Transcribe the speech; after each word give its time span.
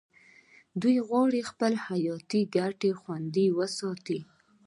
دوی 0.81 0.97
غواړي 1.07 1.47
خپلې 1.49 1.77
حیاتي 1.87 2.41
ګټې 2.55 2.91
خوندي 2.99 3.47
وساتي 3.57 4.19